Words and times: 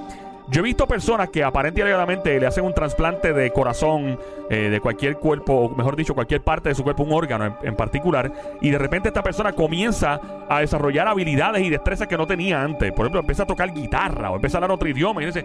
Yo 0.48 0.60
he 0.60 0.62
visto 0.62 0.86
personas 0.86 1.30
que 1.30 1.42
aparentemente 1.42 2.38
le 2.38 2.46
hacen 2.46 2.64
un 2.64 2.72
trasplante 2.72 3.32
de 3.32 3.50
corazón, 3.50 4.18
eh, 4.48 4.70
de 4.70 4.80
cualquier 4.80 5.16
cuerpo, 5.16 5.54
o 5.54 5.74
mejor 5.74 5.96
dicho, 5.96 6.14
cualquier 6.14 6.42
parte 6.42 6.68
de 6.68 6.74
su 6.74 6.84
cuerpo, 6.84 7.02
un 7.02 7.12
órgano 7.12 7.58
en, 7.62 7.74
particular, 7.74 8.30
y 8.60 8.70
de 8.70 8.78
repente 8.78 9.08
esta 9.08 9.24
persona 9.24 9.52
comienza 9.52 10.20
a 10.48 10.60
desarrollar 10.60 11.08
habilidades 11.08 11.64
y 11.64 11.70
destrezas 11.70 12.06
que 12.06 12.16
no 12.16 12.28
tenía 12.28 12.62
antes. 12.62 12.92
Por 12.92 13.06
ejemplo, 13.06 13.20
empieza 13.20 13.42
a 13.42 13.46
tocar 13.46 13.72
guitarra 13.72 14.30
o 14.30 14.36
empieza 14.36 14.56
a 14.56 14.58
hablar 14.58 14.70
otro 14.70 14.88
idioma 14.88 15.20
y 15.22 15.26
dice, 15.26 15.44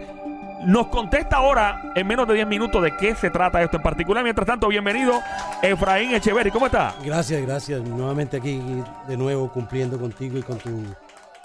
nos 0.64 0.86
contesta 0.86 1.36
ahora 1.38 1.92
en 1.96 2.06
menos 2.06 2.28
de 2.28 2.34
10 2.34 2.46
minutos 2.46 2.80
de 2.82 2.96
qué 2.96 3.16
se 3.16 3.30
trata 3.30 3.60
esto 3.60 3.78
en 3.78 3.82
particular. 3.82 4.22
Mientras 4.22 4.46
tanto, 4.46 4.68
bienvenido 4.68 5.20
Efraín 5.60 6.14
Echeverry. 6.14 6.52
¿Cómo 6.52 6.66
está? 6.66 6.94
Gracias, 7.04 7.42
gracias. 7.42 7.82
Nuevamente 7.82 8.36
aquí 8.36 8.62
de 9.08 9.16
nuevo 9.16 9.50
cumpliendo 9.50 9.98
contigo 9.98 10.38
y 10.38 10.42
con 10.42 10.58
tu 10.58 10.84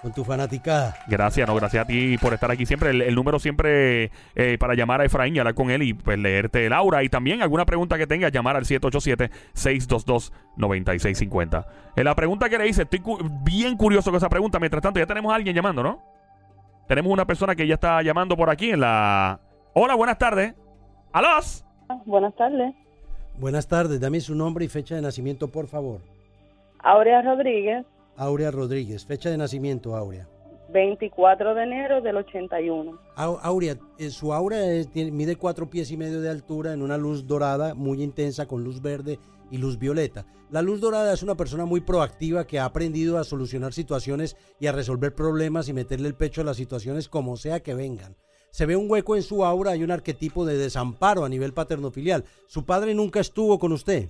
con 0.01 0.13
tu 0.13 0.23
fanaticada. 0.23 0.95
Gracias, 1.07 1.45
no, 1.47 1.55
gracias 1.55 1.83
a 1.83 1.87
ti 1.87 2.17
por 2.17 2.33
estar 2.33 2.49
aquí 2.51 2.65
siempre. 2.65 2.89
El, 2.91 3.15
número 3.15 3.39
siempre 3.39 4.11
eh, 4.35 4.57
para 4.59 4.75
llamar 4.75 5.01
a 5.01 5.05
Efraín 5.05 5.35
y 5.35 5.39
hablar 5.39 5.55
con 5.55 5.71
él 5.71 5.81
y 5.83 5.93
pues 5.93 6.19
leerte 6.19 6.65
el 6.65 6.73
aura. 6.73 7.03
Y 7.03 7.09
también 7.09 7.41
alguna 7.41 7.65
pregunta 7.65 7.97
que 7.97 8.07
tengas, 8.07 8.31
llamar 8.31 8.55
al 8.55 8.63
787-622-9650. 8.65 11.65
En 11.95 12.05
la 12.05 12.15
pregunta 12.15 12.49
que 12.49 12.57
le 12.57 12.67
hice, 12.67 12.83
estoy 12.83 13.01
bien 13.43 13.75
curioso 13.75 14.11
con 14.11 14.17
esa 14.17 14.29
pregunta. 14.29 14.59
Mientras 14.59 14.83
tanto, 14.83 14.99
ya 14.99 15.05
tenemos 15.05 15.31
a 15.31 15.35
alguien 15.35 15.55
llamando, 15.55 15.83
¿no? 15.83 16.01
Tenemos 16.87 17.11
una 17.11 17.25
persona 17.25 17.55
que 17.55 17.67
ya 17.67 17.73
está 17.73 18.01
llamando 18.01 18.37
por 18.37 18.49
aquí 18.49 18.71
en 18.71 18.79
la... 18.79 19.41
Hola, 19.73 19.95
buenas 19.95 20.17
tardes. 20.17 20.55
¿Alos? 21.11 21.65
Buenas 22.05 22.33
tardes. 22.35 22.73
Buenas 23.39 23.67
tardes, 23.67 23.99
dame 23.99 24.19
su 24.19 24.33
nombre 24.33 24.65
y 24.65 24.67
fecha 24.67 24.95
de 24.95 25.01
nacimiento, 25.01 25.47
por 25.47 25.67
favor. 25.67 26.01
Aurea 26.79 27.21
Rodríguez. 27.21 27.85
Aurea 28.17 28.51
Rodríguez. 28.51 29.05
Fecha 29.05 29.29
de 29.29 29.37
nacimiento, 29.37 29.95
Aurea. 29.95 30.27
24 30.69 31.55
de 31.55 31.63
enero 31.63 32.01
del 32.01 32.17
81. 32.17 32.99
Aurea, 33.15 33.77
eh, 33.97 34.09
su 34.09 34.33
aura 34.33 34.57
mide 34.93 35.37
cuatro 35.37 35.69
pies 35.69 35.91
y 35.91 35.97
medio 35.97 36.19
de 36.19 36.29
altura 36.29 36.73
en 36.73 36.81
una 36.81 36.97
luz 36.97 37.25
dorada 37.25 37.73
muy 37.73 38.03
intensa 38.03 38.47
con 38.47 38.63
luz 38.63 38.81
verde 38.81 39.19
y 39.49 39.59
luz 39.59 39.79
violeta. 39.79 40.25
La 40.49 40.61
luz 40.61 40.81
dorada 40.81 41.13
es 41.13 41.23
una 41.23 41.35
persona 41.35 41.65
muy 41.65 41.81
proactiva 41.81 42.45
que 42.45 42.59
ha 42.59 42.65
aprendido 42.65 43.17
a 43.17 43.23
solucionar 43.23 43.73
situaciones 43.73 44.35
y 44.59 44.67
a 44.67 44.71
resolver 44.71 45.15
problemas 45.15 45.69
y 45.69 45.73
meterle 45.73 46.07
el 46.07 46.15
pecho 46.15 46.41
a 46.41 46.45
las 46.45 46.57
situaciones 46.57 47.07
como 47.07 47.37
sea 47.37 47.61
que 47.61 47.73
vengan. 47.73 48.15
Se 48.51 48.65
ve 48.65 48.75
un 48.75 48.89
hueco 48.89 49.15
en 49.15 49.23
su 49.23 49.45
aura, 49.45 49.71
hay 49.71 49.83
un 49.83 49.91
arquetipo 49.91 50.45
de 50.45 50.57
desamparo 50.57 51.25
a 51.25 51.29
nivel 51.29 51.53
paterno-filial. 51.53 52.23
¿Su 52.47 52.65
padre 52.65 52.93
nunca 52.93 53.19
estuvo 53.19 53.59
con 53.59 53.71
usted? 53.71 54.09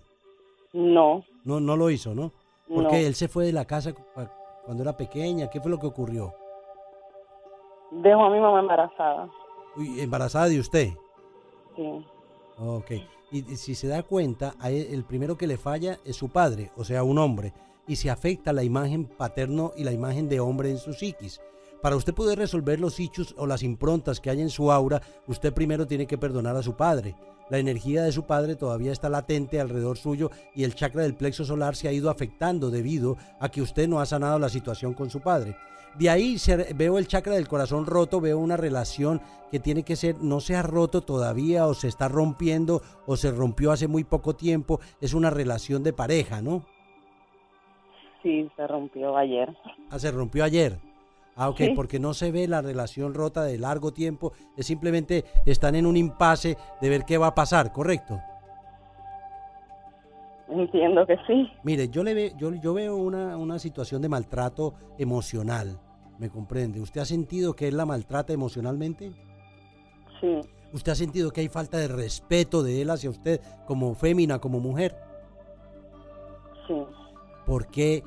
No. 0.73 1.23
No, 1.43 1.59
no 1.59 1.75
lo 1.75 1.89
hizo, 1.89 2.13
¿no? 2.13 2.33
Porque 2.67 3.07
él 3.07 3.15
se 3.15 3.27
fue 3.27 3.45
de 3.45 3.53
la 3.53 3.65
casa 3.65 3.93
cuando 4.65 4.83
era 4.83 4.97
pequeña. 4.97 5.49
¿Qué 5.49 5.61
fue 5.61 5.71
lo 5.71 5.79
que 5.79 5.87
ocurrió? 5.87 6.33
Dejó 7.91 8.25
a 8.25 8.29
mi 8.29 8.39
mamá 8.39 8.59
embarazada. 8.59 9.29
Uy, 9.75 10.01
¿Embarazada 10.01 10.47
de 10.49 10.59
usted? 10.59 10.89
Sí. 11.75 12.05
Ok. 12.59 12.91
Y, 13.31 13.41
si 13.55 13.75
se 13.75 13.87
da 13.87 14.03
cuenta, 14.03 14.55
el 14.63 15.03
primero 15.03 15.37
que 15.37 15.47
le 15.47 15.57
falla 15.57 15.99
es 16.05 16.15
su 16.15 16.29
padre, 16.29 16.71
o 16.75 16.83
sea, 16.83 17.03
un 17.03 17.17
hombre. 17.17 17.53
Y 17.87 17.95
se 17.95 18.09
afecta 18.09 18.53
la 18.53 18.63
imagen 18.63 19.05
paterno 19.05 19.71
y 19.75 19.83
la 19.83 19.91
imagen 19.91 20.27
de 20.27 20.39
hombre 20.39 20.69
en 20.69 20.77
su 20.77 20.93
psiquis. 20.93 21.41
Para 21.81 21.95
usted 21.95 22.13
poder 22.13 22.37
resolver 22.39 22.79
los 22.79 22.99
hechos 22.99 23.35
o 23.37 23.45
las 23.45 23.63
improntas 23.63 24.19
que 24.19 24.29
hay 24.29 24.41
en 24.41 24.49
su 24.49 24.71
aura, 24.71 25.01
usted 25.27 25.53
primero 25.53 25.85
tiene 25.85 26.07
que 26.07 26.17
perdonar 26.17 26.55
a 26.55 26.63
su 26.63 26.75
padre. 26.75 27.15
La 27.49 27.59
energía 27.59 28.03
de 28.03 28.11
su 28.11 28.23
padre 28.23 28.55
todavía 28.55 28.91
está 28.91 29.09
latente 29.09 29.59
alrededor 29.59 29.97
suyo 29.97 30.31
y 30.53 30.63
el 30.63 30.75
chakra 30.75 31.03
del 31.03 31.15
plexo 31.15 31.45
solar 31.45 31.75
se 31.75 31.87
ha 31.87 31.93
ido 31.93 32.09
afectando 32.09 32.69
debido 32.69 33.17
a 33.39 33.49
que 33.49 33.61
usted 33.61 33.87
no 33.87 33.99
ha 33.99 34.05
sanado 34.05 34.37
la 34.39 34.49
situación 34.49 34.93
con 34.93 35.09
su 35.09 35.21
padre. 35.21 35.55
De 35.97 36.09
ahí 36.09 36.37
veo 36.75 36.99
el 36.99 37.07
chakra 37.07 37.33
del 37.33 37.47
corazón 37.47 37.85
roto, 37.85 38.21
veo 38.21 38.37
una 38.37 38.57
relación 38.57 39.21
que 39.49 39.59
tiene 39.59 39.83
que 39.83 39.95
ser, 39.95 40.21
no 40.21 40.41
se 40.41 40.55
ha 40.55 40.61
roto 40.61 41.01
todavía 41.01 41.65
o 41.65 41.73
se 41.73 41.87
está 41.87 42.07
rompiendo 42.07 42.81
o 43.05 43.15
se 43.15 43.31
rompió 43.31 43.71
hace 43.71 43.87
muy 43.87 44.03
poco 44.03 44.35
tiempo, 44.35 44.79
es 45.01 45.13
una 45.13 45.29
relación 45.29 45.83
de 45.83 45.93
pareja, 45.93 46.41
¿no? 46.41 46.63
Sí, 48.21 48.49
se 48.55 48.67
rompió 48.67 49.17
ayer. 49.17 49.55
Ah, 49.89 49.97
se 49.97 50.11
rompió 50.11 50.43
ayer. 50.43 50.77
Ah, 51.37 51.49
ok, 51.49 51.61
porque 51.75 51.99
no 51.99 52.15
se 52.15 52.31
ve 52.31 52.47
la 52.47 52.63
relación 52.63 53.13
rota 53.13 53.43
de 53.43 53.59
largo 53.59 53.93
tiempo, 53.93 54.33
es 54.57 54.65
simplemente 54.65 55.23
están 55.45 55.75
en 55.75 55.85
un 55.85 55.95
impasse 55.95 56.57
de 56.81 56.89
ver 56.89 57.05
qué 57.05 57.19
va 57.19 57.27
a 57.27 57.35
pasar, 57.35 57.71
¿correcto? 57.71 58.19
Entiendo 60.49 61.05
que 61.05 61.15
sí. 61.27 61.47
Mire, 61.63 61.89
yo 61.89 62.03
le 62.03 62.15
ve, 62.15 62.33
yo, 62.37 62.55
yo 62.55 62.73
veo 62.73 62.95
una, 62.95 63.37
una 63.37 63.59
situación 63.59 64.01
de 64.01 64.09
maltrato 64.09 64.73
emocional, 64.97 65.79
¿me 66.17 66.29
comprende? 66.29 66.81
¿Usted 66.81 67.01
ha 67.01 67.05
sentido 67.05 67.55
que 67.55 67.67
él 67.67 67.77
la 67.77 67.85
maltrata 67.85 68.33
emocionalmente? 68.33 69.11
Sí. 70.19 70.39
¿Usted 70.73 70.91
ha 70.91 70.95
sentido 70.95 71.31
que 71.31 71.41
hay 71.41 71.49
falta 71.49 71.77
de 71.77 71.87
respeto 71.87 72.63
de 72.63 72.81
él 72.81 72.89
hacia 72.89 73.11
usted 73.11 73.41
como 73.67 73.93
fémina, 73.93 74.39
como 74.39 74.59
mujer? 74.59 74.95
Sí. 76.67 76.75
¿Por 77.45 77.67
qué? 77.67 78.03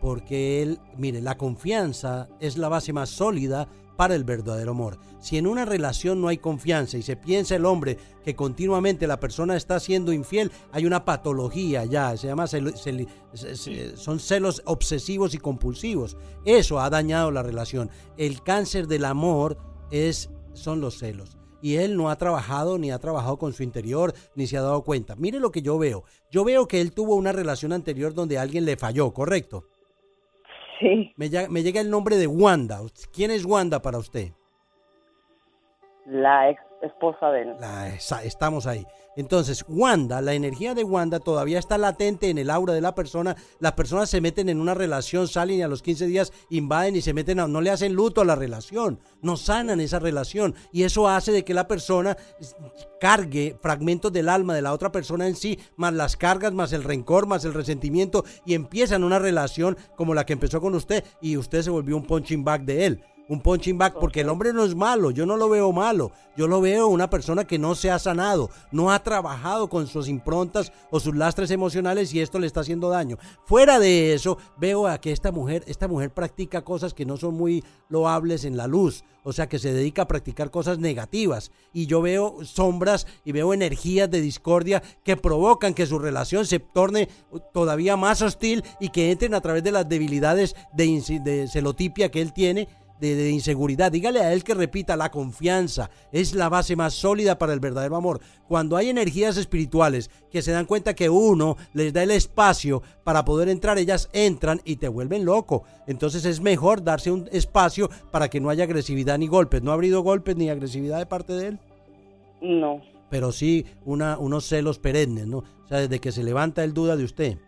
Porque 0.00 0.62
él, 0.62 0.80
mire, 0.96 1.20
la 1.20 1.36
confianza 1.36 2.28
es 2.40 2.56
la 2.56 2.68
base 2.68 2.92
más 2.92 3.10
sólida 3.10 3.68
para 3.96 4.14
el 4.14 4.24
verdadero 4.24 4.70
amor. 4.70 4.98
Si 5.20 5.36
en 5.36 5.46
una 5.46 5.66
relación 5.66 6.22
no 6.22 6.28
hay 6.28 6.38
confianza 6.38 6.96
y 6.96 7.02
se 7.02 7.16
piensa 7.16 7.56
el 7.56 7.66
hombre 7.66 7.98
que 8.24 8.34
continuamente 8.34 9.06
la 9.06 9.20
persona 9.20 9.56
está 9.56 9.78
siendo 9.78 10.14
infiel, 10.14 10.50
hay 10.72 10.86
una 10.86 11.04
patología 11.04 11.84
ya, 11.84 12.16
se 12.16 12.28
llama 12.28 12.46
son 12.46 14.20
celos 14.20 14.62
obsesivos 14.64 15.34
y 15.34 15.38
compulsivos. 15.38 16.16
Eso 16.46 16.80
ha 16.80 16.88
dañado 16.88 17.30
la 17.30 17.42
relación. 17.42 17.90
El 18.16 18.42
cáncer 18.42 18.86
del 18.86 19.04
amor 19.04 19.58
es 19.90 20.30
son 20.54 20.80
los 20.80 20.98
celos 20.98 21.36
y 21.62 21.76
él 21.76 21.96
no 21.96 22.10
ha 22.10 22.16
trabajado 22.16 22.78
ni 22.78 22.90
ha 22.90 22.98
trabajado 22.98 23.38
con 23.38 23.52
su 23.52 23.62
interior 23.62 24.14
ni 24.34 24.46
se 24.46 24.56
ha 24.56 24.62
dado 24.62 24.82
cuenta. 24.82 25.16
Mire 25.16 25.40
lo 25.40 25.50
que 25.50 25.62
yo 25.62 25.78
veo. 25.78 26.04
Yo 26.30 26.44
veo 26.44 26.66
que 26.66 26.80
él 26.80 26.92
tuvo 26.92 27.16
una 27.16 27.32
relación 27.32 27.72
anterior 27.72 28.14
donde 28.14 28.38
alguien 28.38 28.64
le 28.64 28.76
falló, 28.76 29.12
¿correcto? 29.12 29.66
Me, 31.16 31.28
llega 31.62 31.80
el 31.80 31.90
nombre 31.90 32.16
de 32.16 32.26
Wanda. 32.26 32.80
¿Quién 33.12 33.30
es 33.30 33.44
Wanda 33.44 33.82
para 33.82 33.98
usted? 33.98 34.28
La 36.06 36.50
ex 36.50 36.60
esposa 36.82 37.30
de 37.30 37.42
él. 37.42 37.56
estamos 38.24 38.66
ahí. 38.66 38.86
Entonces, 39.16 39.64
Wanda, 39.68 40.20
la 40.20 40.34
energía 40.34 40.74
de 40.74 40.84
Wanda 40.84 41.18
todavía 41.18 41.58
está 41.58 41.76
latente 41.78 42.30
en 42.30 42.38
el 42.38 42.48
aura 42.48 42.72
de 42.72 42.80
la 42.80 42.94
persona. 42.94 43.36
Las 43.58 43.72
personas 43.72 44.08
se 44.08 44.20
meten 44.20 44.48
en 44.48 44.60
una 44.60 44.74
relación, 44.74 45.26
salen 45.26 45.58
y 45.58 45.62
a 45.62 45.68
los 45.68 45.82
15 45.82 46.06
días 46.06 46.32
invaden 46.48 46.96
y 46.96 47.02
se 47.02 47.12
meten, 47.12 47.40
a, 47.40 47.48
no 47.48 47.60
le 47.60 47.70
hacen 47.70 47.92
luto 47.92 48.20
a 48.20 48.24
la 48.24 48.36
relación, 48.36 49.00
no 49.20 49.36
sanan 49.36 49.80
esa 49.80 49.98
relación. 49.98 50.54
Y 50.72 50.84
eso 50.84 51.08
hace 51.08 51.32
de 51.32 51.44
que 51.44 51.54
la 51.54 51.66
persona 51.66 52.16
cargue 53.00 53.56
fragmentos 53.60 54.12
del 54.12 54.28
alma 54.28 54.54
de 54.54 54.62
la 54.62 54.72
otra 54.72 54.92
persona 54.92 55.26
en 55.26 55.34
sí, 55.34 55.58
más 55.76 55.92
las 55.92 56.16
cargas, 56.16 56.52
más 56.52 56.72
el 56.72 56.84
rencor, 56.84 57.26
más 57.26 57.44
el 57.44 57.54
resentimiento, 57.54 58.24
y 58.46 58.54
empiezan 58.54 59.04
una 59.04 59.18
relación 59.18 59.76
como 59.96 60.14
la 60.14 60.24
que 60.24 60.34
empezó 60.34 60.60
con 60.60 60.74
usted 60.74 61.04
y 61.20 61.36
usted 61.36 61.62
se 61.62 61.70
volvió 61.70 61.96
un 61.96 62.06
punching 62.06 62.44
bag 62.44 62.64
de 62.64 62.86
él 62.86 63.04
un 63.30 63.40
punching 63.40 63.78
back, 63.78 63.94
porque 63.94 64.22
el 64.22 64.28
hombre 64.28 64.52
no 64.52 64.64
es 64.64 64.74
malo, 64.74 65.12
yo 65.12 65.24
no 65.24 65.36
lo 65.36 65.48
veo 65.48 65.70
malo, 65.70 66.10
yo 66.36 66.48
lo 66.48 66.60
veo 66.60 66.88
una 66.88 67.08
persona 67.08 67.44
que 67.44 67.60
no 67.60 67.76
se 67.76 67.88
ha 67.88 68.00
sanado, 68.00 68.50
no 68.72 68.90
ha 68.90 69.04
trabajado 69.04 69.68
con 69.68 69.86
sus 69.86 70.08
improntas 70.08 70.72
o 70.90 70.98
sus 70.98 71.14
lastres 71.14 71.52
emocionales 71.52 72.12
y 72.12 72.20
esto 72.20 72.40
le 72.40 72.48
está 72.48 72.60
haciendo 72.60 72.88
daño. 72.88 73.18
Fuera 73.44 73.78
de 73.78 74.14
eso, 74.14 74.36
veo 74.58 74.88
a 74.88 75.00
que 75.00 75.12
esta 75.12 75.30
mujer, 75.30 75.62
esta 75.68 75.86
mujer 75.86 76.10
practica 76.10 76.62
cosas 76.62 76.92
que 76.92 77.06
no 77.06 77.16
son 77.16 77.36
muy 77.36 77.62
loables 77.88 78.44
en 78.44 78.56
la 78.56 78.66
luz, 78.66 79.04
o 79.22 79.32
sea 79.32 79.48
que 79.48 79.60
se 79.60 79.72
dedica 79.72 80.02
a 80.02 80.08
practicar 80.08 80.50
cosas 80.50 80.78
negativas 80.78 81.52
y 81.72 81.86
yo 81.86 82.02
veo 82.02 82.44
sombras 82.44 83.06
y 83.24 83.30
veo 83.30 83.54
energías 83.54 84.10
de 84.10 84.20
discordia 84.20 84.82
que 85.04 85.16
provocan 85.16 85.74
que 85.74 85.86
su 85.86 86.00
relación 86.00 86.46
se 86.46 86.58
torne 86.58 87.08
todavía 87.52 87.96
más 87.96 88.22
hostil 88.22 88.64
y 88.80 88.88
que 88.88 89.12
entren 89.12 89.34
a 89.34 89.40
través 89.40 89.62
de 89.62 89.70
las 89.70 89.88
debilidades 89.88 90.56
de, 90.72 91.20
de 91.22 91.46
celotipia 91.46 92.10
que 92.10 92.22
él 92.22 92.32
tiene 92.32 92.66
de, 93.00 93.30
inseguridad. 93.30 93.90
Dígale 93.90 94.20
a 94.20 94.32
él 94.32 94.44
que 94.44 94.54
repita, 94.54 94.96
la 94.96 95.10
confianza 95.10 95.90
es 96.12 96.34
la 96.34 96.48
base 96.48 96.76
más 96.76 96.94
sólida 96.94 97.38
para 97.38 97.52
el 97.52 97.60
verdadero 97.60 97.96
amor. 97.96 98.20
Cuando 98.46 98.76
hay 98.76 98.90
energías 98.90 99.36
espirituales 99.36 100.10
que 100.30 100.42
se 100.42 100.52
dan 100.52 100.66
cuenta 100.66 100.94
que 100.94 101.08
uno 101.08 101.56
les 101.72 101.92
da 101.92 102.02
el 102.02 102.10
espacio 102.10 102.82
para 103.04 103.24
poder 103.24 103.48
entrar, 103.48 103.78
ellas 103.78 104.10
entran 104.12 104.60
y 104.64 104.76
te 104.76 104.88
vuelven 104.88 105.24
loco. 105.24 105.64
Entonces 105.86 106.24
es 106.24 106.40
mejor 106.40 106.84
darse 106.84 107.10
un 107.10 107.28
espacio 107.32 107.88
para 108.10 108.28
que 108.28 108.40
no 108.40 108.50
haya 108.50 108.64
agresividad 108.64 109.18
ni 109.18 109.26
golpes. 109.26 109.62
¿No 109.62 109.70
ha 109.70 109.74
habido 109.74 110.02
golpes 110.02 110.36
ni 110.36 110.50
agresividad 110.50 110.98
de 110.98 111.06
parte 111.06 111.32
de 111.32 111.48
él? 111.48 111.58
No. 112.42 112.80
pero 113.10 113.32
sí 113.32 113.66
una, 113.84 114.16
unos 114.16 114.46
celos 114.46 114.78
perennes, 114.78 115.26
¿no? 115.26 115.38
O 115.38 115.68
sea, 115.68 115.78
desde 115.78 115.98
que 115.98 116.10
se 116.10 116.24
levanta 116.24 116.64
él 116.64 116.72
duda 116.72 116.96
de 116.96 117.04
usted. 117.04 117.38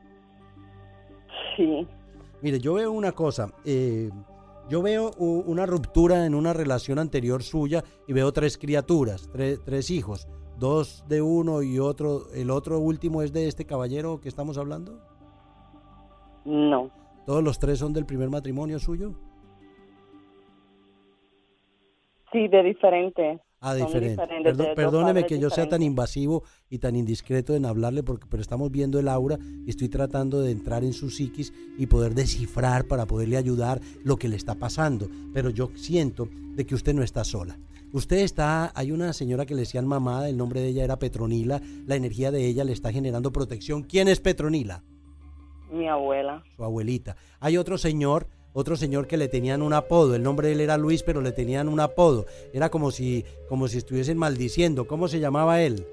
Sí. 1.57 1.87
Mire, 2.43 2.59
yo 2.59 2.75
veo 2.75 2.91
una 2.91 3.13
cosa, 3.13 3.53
eh, 3.65 4.11
yo 4.69 4.83
veo 4.83 5.11
una 5.19 5.67
ruptura 5.67 6.25
en 6.27 6.35
una 6.35 6.53
relación 6.53 6.99
anterior 6.99 7.43
suya 7.43 7.83
y 8.07 8.13
veo 8.13 8.33
tres 8.33 8.57
criaturas, 8.59 9.31
tre- 9.31 9.61
tres 9.65 9.91
hijos, 9.91 10.29
dos 10.59 11.05
de 11.09 11.21
uno 11.23 11.63
y 11.63 11.79
otro, 11.79 12.31
el 12.33 12.51
otro 12.51 12.79
último 12.79 13.23
es 13.23 13.33
de 13.33 13.49
este 13.49 13.65
caballero 13.67 14.21
que 14.21 14.29
estamos 14.29 14.59
hablando. 14.59 14.99
No. 16.45 16.91
¿Todos 17.27 17.43
los 17.43 17.59
tres 17.59 17.79
son 17.79 17.93
del 17.93 18.07
primer 18.07 18.31
matrimonio 18.31 18.79
suyo? 18.79 19.13
Sí, 22.33 22.49
de 22.49 22.63
diferente. 22.63 23.41
Ah, 23.65 23.77
diferente. 23.77 24.21
perdóneme 24.75 25.25
que 25.25 25.39
yo 25.39 25.49
sea 25.49 25.69
tan 25.69 25.85
invasivo 25.85 26.43
y 26.69 26.79
tan 26.79 26.97
indiscreto 26.97 27.55
en 27.55 27.65
hablarle, 27.65 28.03
porque, 28.03 28.27
pero 28.29 28.43
estamos 28.43 28.73
viendo 28.73 28.99
el 28.99 29.07
aura 29.07 29.39
y 29.65 29.71
estoy 29.71 29.89
tratando 29.89 30.41
de 30.41 30.51
entrar 30.51 30.83
en 30.83 30.93
su 30.93 31.11
psiquis 31.11 31.53
y 31.79 31.87
poder 31.87 32.15
descifrar 32.15 32.87
para 32.87 33.07
poderle 33.07 33.37
ayudar 33.37 33.81
lo 34.03 34.17
que 34.17 34.29
le 34.29 34.35
está 34.35 34.57
pasando. 34.57 35.09
Pero 35.33 35.49
yo 35.49 35.71
siento 35.77 36.29
de 36.57 36.67
que 36.67 36.75
usted 36.75 36.93
no 36.93 37.05
está 37.05 37.23
sola. 37.23 37.57
Usted 37.93 38.19
está, 38.19 38.73
hay 38.75 38.91
una 38.91 39.13
señora 39.13 39.47
que 39.47 39.55
le 39.55 39.61
decían 39.61 39.87
mamá, 39.87 40.29
el 40.29 40.37
nombre 40.37 40.61
de 40.61 40.69
ella 40.69 40.83
era 40.83 40.99
Petronila, 40.99 41.63
la 41.87 41.95
energía 41.95 42.33
de 42.33 42.45
ella 42.47 42.65
le 42.65 42.73
está 42.73 42.91
generando 42.91 43.33
protección. 43.33 43.85
¿Quién 43.85 44.09
es 44.09 44.19
Petronila? 44.19 44.83
Mi 45.71 45.87
abuela. 45.87 46.43
su 46.57 46.65
abuelita. 46.65 47.17
Hay 47.39 47.57
otro 47.57 47.79
señor, 47.79 48.27
otro 48.53 48.77
señor 48.77 49.07
que 49.07 49.17
le 49.17 49.29
tenían 49.29 49.63
un 49.63 49.73
apodo, 49.73 50.15
el 50.15 50.23
nombre 50.23 50.49
de 50.49 50.55
él 50.55 50.61
era 50.61 50.77
Luis, 50.77 51.03
pero 51.03 51.21
le 51.21 51.33
tenían 51.33 51.69
un 51.69 51.81
apodo. 51.81 52.27
Era 52.53 52.71
como 52.71 52.91
si, 52.91 53.25
como 53.49 53.69
si 53.69 53.79
estuviesen 53.79 54.19
maldiciendo. 54.19 54.87
¿Cómo 54.87 55.09
se 55.09 55.21
llamaba 55.21 55.63
él? 55.63 55.87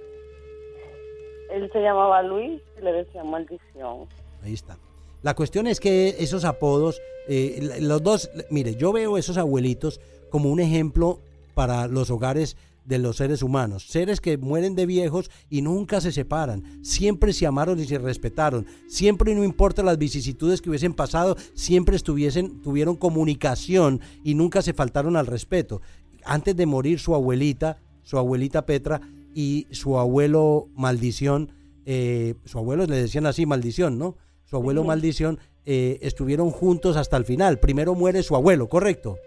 Él 1.51 1.69
se 1.71 1.79
llamaba 1.79 2.21
Luis 2.21 2.61
y 2.77 2.81
le 2.81 2.91
decía 2.91 3.23
maldición. 3.23 4.07
Ahí 4.44 4.53
está. 4.53 4.77
La 5.21 5.35
cuestión 5.35 5.67
es 5.67 5.79
que 5.79 6.15
esos 6.19 6.45
apodos, 6.45 7.01
eh, 7.27 7.77
los 7.81 8.01
dos, 8.03 8.29
mire, 8.50 8.75
yo 8.75 8.94
veo 8.94 9.17
esos 9.17 9.38
abuelitos 9.38 10.00
como 10.29 10.50
un 10.50 10.59
ejemplo 10.59 11.19
para 11.56 11.88
los 11.88 12.09
hogares 12.09 12.56
de 12.86 12.98
los 13.00 13.18
seres 13.18 13.44
humanos, 13.44 13.86
seres 13.88 14.20
que 14.22 14.38
mueren 14.38 14.76
de 14.76 14.86
viejos 14.86 15.30
y 15.50 15.62
nunca 15.62 16.02
se 16.02 16.12
separan, 16.12 16.64
siempre 16.84 17.34
se 17.34 17.46
amaron 17.46 17.80
y 17.80 17.86
se 17.86 17.98
respetaron, 18.00 18.66
siempre 18.88 19.36
no 19.36 19.44
importa 19.44 19.84
las 19.84 19.98
vicisitudes 19.98 20.62
que 20.62 20.70
hubiesen 20.70 20.94
pasado, 20.94 21.36
siempre 21.54 21.96
estuviesen, 21.96 22.62
tuvieron 22.62 22.96
comunicación 22.96 24.02
y 24.24 24.34
nunca 24.34 24.62
se 24.62 24.74
faltaron 24.74 25.16
al 25.16 25.28
respeto. 25.28 25.81
Antes 26.26 26.56
de 26.56 26.66
morir 26.66 27.00
su 27.00 27.16
abuelita, 27.16 27.78
su 28.04 28.18
abuelita 28.18 28.66
Petra 28.66 29.02
y 29.36 29.68
su 29.72 29.98
abuelo 30.00 30.68
Maldición, 30.76 31.52
eh, 31.86 32.34
su 32.46 32.58
abuelo 32.58 32.86
le 32.86 32.96
decían 32.96 33.26
así, 33.26 33.46
Maldición, 33.46 33.98
¿no? 33.98 34.18
Su 34.46 34.56
abuelo 34.56 34.84
Maldición 34.84 35.38
eh, 35.66 36.00
estuvieron 36.02 36.50
juntos 36.50 36.98
hasta 36.98 37.18
el 37.18 37.26
final. 37.26 37.60
Primero 37.60 37.94
muere 37.94 38.24
su 38.24 38.36
abuelo, 38.36 38.68
¿correcto? 38.68 39.18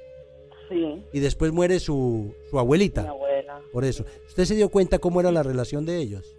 Sí, 0.68 1.04
Y 1.12 1.20
después 1.20 1.52
muere 1.52 1.78
su, 1.80 2.34
su 2.50 2.58
abuelita. 2.58 3.02
mi 3.02 3.08
abuela. 3.08 3.31
Por 3.72 3.84
eso. 3.84 4.04
¿Usted 4.28 4.44
se 4.44 4.54
dio 4.54 4.68
cuenta 4.70 4.98
cómo 4.98 5.20
era 5.20 5.30
la 5.32 5.42
relación 5.42 5.84
de 5.86 5.98
ellos? 5.98 6.36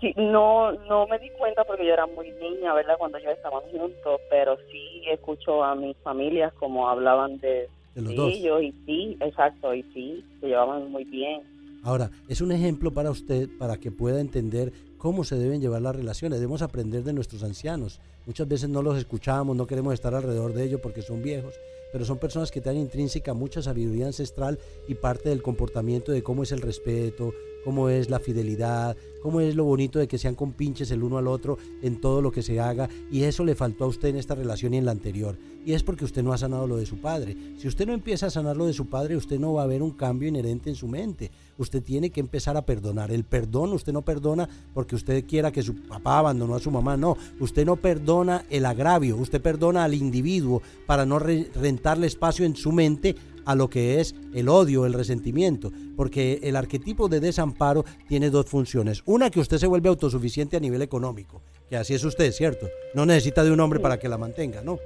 Sí, 0.00 0.14
no, 0.16 0.72
no 0.72 1.06
me 1.08 1.18
di 1.18 1.28
cuenta 1.30 1.62
porque 1.64 1.84
yo 1.86 1.92
era 1.92 2.06
muy 2.06 2.30
niña, 2.32 2.72
¿verdad? 2.72 2.94
Cuando 2.98 3.18
ellos 3.18 3.32
estaban 3.32 3.60
juntos, 3.70 4.20
pero 4.30 4.56
sí 4.70 5.02
escucho 5.10 5.62
a 5.62 5.74
mis 5.74 5.94
familias 5.98 6.52
como 6.54 6.88
hablaban 6.88 7.38
de, 7.40 7.68
De 7.94 8.00
los 8.02 8.10
de 8.12 8.16
dos. 8.16 8.32
ellos 8.32 8.62
y 8.62 8.72
sí, 8.86 9.16
exacto, 9.20 9.74
y 9.74 9.82
sí, 9.92 10.24
se 10.40 10.46
llevaban 10.46 10.90
muy 10.90 11.04
bien. 11.04 11.42
Ahora, 11.82 12.10
es 12.28 12.40
un 12.40 12.52
ejemplo 12.52 12.92
para 12.92 13.10
usted 13.10 13.48
para 13.58 13.78
que 13.78 13.90
pueda 13.90 14.20
entender 14.20 14.72
cómo 14.98 15.24
se 15.24 15.36
deben 15.36 15.60
llevar 15.60 15.80
las 15.80 15.96
relaciones. 15.96 16.38
Debemos 16.38 16.60
aprender 16.62 17.04
de 17.04 17.14
nuestros 17.14 17.42
ancianos. 17.42 18.00
Muchas 18.26 18.46
veces 18.46 18.68
no 18.68 18.82
los 18.82 18.98
escuchamos, 18.98 19.56
no 19.56 19.66
queremos 19.66 19.94
estar 19.94 20.14
alrededor 20.14 20.52
de 20.52 20.64
ellos 20.64 20.80
porque 20.82 21.00
son 21.00 21.22
viejos, 21.22 21.54
pero 21.90 22.04
son 22.04 22.18
personas 22.18 22.50
que 22.50 22.60
tienen 22.60 22.82
intrínseca 22.82 23.32
mucha 23.32 23.62
sabiduría 23.62 24.06
ancestral 24.06 24.58
y 24.88 24.94
parte 24.94 25.30
del 25.30 25.42
comportamiento 25.42 26.12
de 26.12 26.22
cómo 26.22 26.42
es 26.42 26.52
el 26.52 26.60
respeto, 26.60 27.32
cómo 27.64 27.88
es 27.88 28.10
la 28.10 28.18
fidelidad, 28.20 28.96
cómo 29.22 29.40
es 29.40 29.54
lo 29.54 29.64
bonito 29.64 29.98
de 29.98 30.08
que 30.08 30.18
sean 30.18 30.34
compinches 30.34 30.90
el 30.90 31.02
uno 31.02 31.18
al 31.18 31.26
otro 31.28 31.58
en 31.82 32.00
todo 32.00 32.22
lo 32.22 32.32
que 32.32 32.42
se 32.42 32.60
haga. 32.60 32.88
Y 33.10 33.24
eso 33.24 33.44
le 33.44 33.54
faltó 33.54 33.84
a 33.84 33.88
usted 33.88 34.08
en 34.08 34.16
esta 34.16 34.34
relación 34.34 34.74
y 34.74 34.78
en 34.78 34.86
la 34.86 34.92
anterior. 34.92 35.36
Y 35.64 35.74
es 35.74 35.82
porque 35.82 36.06
usted 36.06 36.22
no 36.22 36.32
ha 36.32 36.38
sanado 36.38 36.66
lo 36.66 36.78
de 36.78 36.86
su 36.86 37.02
padre. 37.02 37.36
Si 37.58 37.68
usted 37.68 37.86
no 37.86 37.92
empieza 37.92 38.26
a 38.26 38.30
sanar 38.30 38.56
lo 38.56 38.66
de 38.66 38.72
su 38.72 38.86
padre, 38.86 39.16
usted 39.16 39.38
no 39.38 39.52
va 39.52 39.64
a 39.64 39.66
ver 39.66 39.82
un 39.82 39.90
cambio 39.90 40.28
inherente 40.28 40.70
en 40.70 40.76
su 40.76 40.88
mente. 40.88 41.30
Usted 41.58 41.82
tiene 41.82 42.08
que 42.08 42.20
empezar 42.20 42.56
a 42.56 42.64
perdonar. 42.64 43.10
El 43.12 43.24
perdón, 43.24 43.74
usted 43.74 43.92
no 43.92 44.00
perdona 44.00 44.48
porque 44.72 44.94
usted 44.96 45.26
quiera 45.26 45.52
que 45.52 45.62
su 45.62 45.74
papá 45.82 46.18
abandonó 46.18 46.54
a 46.54 46.60
su 46.60 46.70
mamá. 46.70 46.96
No, 46.96 47.18
usted 47.40 47.66
no 47.66 47.76
perdona 47.76 48.46
el 48.48 48.64
agravio. 48.64 49.18
Usted 49.18 49.42
perdona 49.42 49.84
al 49.84 49.92
individuo 49.92 50.62
para 50.86 51.04
no 51.04 51.18
re- 51.18 51.50
rentarle 51.54 52.06
espacio 52.06 52.46
en 52.46 52.56
su 52.56 52.72
mente 52.72 53.14
a 53.50 53.54
lo 53.56 53.68
que 53.68 54.00
es 54.00 54.14
el 54.32 54.48
odio, 54.48 54.86
el 54.86 54.92
resentimiento, 54.92 55.72
porque 55.96 56.38
el 56.42 56.54
arquetipo 56.54 57.08
de 57.08 57.18
desamparo 57.18 57.84
tiene 58.08 58.30
dos 58.30 58.46
funciones. 58.46 59.02
Una, 59.06 59.28
que 59.28 59.40
usted 59.40 59.58
se 59.58 59.66
vuelve 59.66 59.88
autosuficiente 59.88 60.56
a 60.56 60.60
nivel 60.60 60.82
económico, 60.82 61.42
que 61.68 61.76
así 61.76 61.94
es 61.94 62.04
usted, 62.04 62.30
¿cierto? 62.30 62.68
No 62.94 63.04
necesita 63.06 63.42
de 63.42 63.50
un 63.50 63.58
hombre 63.58 63.80
para 63.80 63.98
que 63.98 64.08
la 64.08 64.18
mantenga, 64.18 64.62
¿no? 64.62 64.78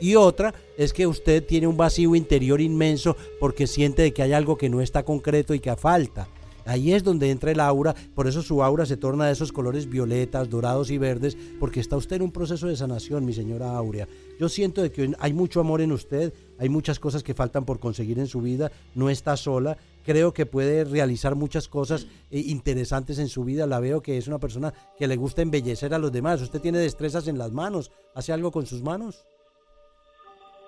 Y 0.00 0.14
otra 0.14 0.54
es 0.76 0.92
que 0.92 1.06
usted 1.06 1.44
tiene 1.44 1.66
un 1.66 1.76
vacío 1.76 2.14
interior 2.14 2.60
inmenso 2.60 3.16
porque 3.40 3.66
siente 3.66 4.02
de 4.02 4.12
que 4.12 4.22
hay 4.22 4.34
algo 4.34 4.56
que 4.56 4.68
no 4.68 4.80
está 4.80 5.04
concreto 5.04 5.54
y 5.54 5.60
que 5.60 5.74
falta. 5.74 6.28
Ahí 6.64 6.92
es 6.92 7.02
donde 7.02 7.30
entra 7.30 7.50
el 7.50 7.60
aura, 7.60 7.94
por 8.14 8.26
eso 8.26 8.42
su 8.42 8.62
aura 8.62 8.86
se 8.86 8.96
torna 8.96 9.26
de 9.26 9.32
esos 9.32 9.52
colores 9.52 9.88
violetas, 9.88 10.48
dorados 10.48 10.90
y 10.90 10.98
verdes, 10.98 11.36
porque 11.58 11.80
está 11.80 11.96
usted 11.96 12.16
en 12.16 12.22
un 12.22 12.32
proceso 12.32 12.66
de 12.66 12.76
sanación, 12.76 13.24
mi 13.24 13.32
señora 13.32 13.76
Aurea. 13.76 14.08
Yo 14.38 14.48
siento 14.48 14.82
de 14.82 14.92
que 14.92 15.12
hay 15.18 15.32
mucho 15.32 15.60
amor 15.60 15.80
en 15.80 15.92
usted, 15.92 16.32
hay 16.58 16.68
muchas 16.68 16.98
cosas 16.98 17.22
que 17.22 17.34
faltan 17.34 17.64
por 17.64 17.80
conseguir 17.80 18.18
en 18.18 18.26
su 18.26 18.40
vida, 18.40 18.70
no 18.94 19.10
está 19.10 19.36
sola, 19.36 19.76
creo 20.04 20.32
que 20.32 20.46
puede 20.46 20.84
realizar 20.84 21.34
muchas 21.34 21.68
cosas 21.68 22.06
eh, 22.30 22.40
interesantes 22.46 23.18
en 23.18 23.28
su 23.28 23.44
vida, 23.44 23.66
la 23.66 23.80
veo 23.80 24.00
que 24.02 24.18
es 24.18 24.28
una 24.28 24.38
persona 24.38 24.72
que 24.96 25.08
le 25.08 25.16
gusta 25.16 25.42
embellecer 25.42 25.94
a 25.94 25.98
los 25.98 26.12
demás, 26.12 26.40
usted 26.40 26.60
tiene 26.60 26.78
destrezas 26.78 27.28
en 27.28 27.38
las 27.38 27.52
manos, 27.52 27.90
hace 28.14 28.32
algo 28.32 28.50
con 28.50 28.66
sus 28.66 28.82
manos. 28.82 29.26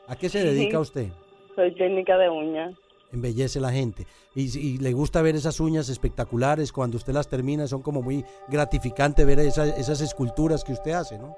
¿A 0.06 0.17
qué 0.17 0.29
se 0.29 0.44
dedica 0.44 0.79
usted? 0.79 1.08
Soy 1.55 1.75
técnica 1.75 2.19
de 2.19 2.29
uñas. 2.29 2.75
Embellece 3.14 3.61
la 3.61 3.73
gente. 3.73 4.06
Y, 4.35 4.56
y 4.59 4.78
le 4.78 4.92
gusta 4.92 5.23
ver 5.23 5.35
esas 5.37 5.59
uñas 5.61 5.88
espectaculares, 5.88 6.73
cuando 6.73 6.97
usted 6.97 7.12
las 7.12 7.28
termina, 7.28 7.66
son 7.66 7.83
como 7.83 8.02
muy 8.02 8.25
gratificante 8.49 9.25
ver 9.25 9.38
esa- 9.40 9.66
esas 9.76 10.00
esculturas 10.00 10.62
que 10.64 10.73
usted 10.73 10.92
hace, 10.92 11.18
¿no? 11.18 11.35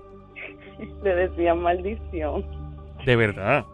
Le 1.03 1.15
decían 1.15 1.59
maldición. 1.61 2.45
De 3.05 3.15
verdad. 3.15 3.65